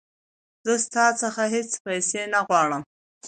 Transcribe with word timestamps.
زه 0.65 0.73
ستا 0.85 1.05
څخه 1.21 1.43
هیڅ 1.53 1.71
پیسې 1.85 2.21
نه 2.33 2.39
غواړم. 2.47 2.83